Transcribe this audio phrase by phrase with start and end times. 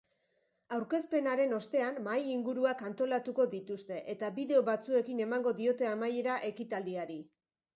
[0.75, 7.21] Aurkezpenaren ostean, mahai-inguruak antolatuko dituzte eta bideo batzuekin emango diote amaiera ekitaldiari.